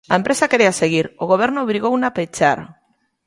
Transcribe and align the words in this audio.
¡A 0.13 0.15
empresa 0.19 0.49
quería 0.51 0.77
seguir, 0.81 1.05
o 1.21 1.23
Goberno 1.31 1.59
obrigouna 1.65 2.05
a 2.09 2.15
pechar! 2.17 2.59